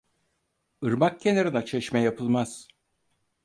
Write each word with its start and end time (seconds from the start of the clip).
Irmak 0.81 1.21
kenarına 1.21 1.65
çeşme 1.65 2.01
yapılmaz. 2.01 2.67